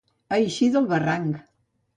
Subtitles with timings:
[0.37, 1.39] Eixir del barranc.